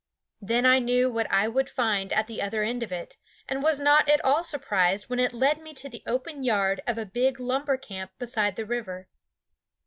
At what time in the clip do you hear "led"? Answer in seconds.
5.31-5.61